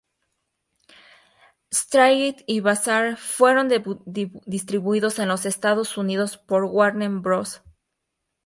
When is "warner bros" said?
6.63-7.61